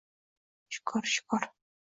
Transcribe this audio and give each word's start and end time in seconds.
—Shukur, 0.77 1.09
shukur. 1.13 1.47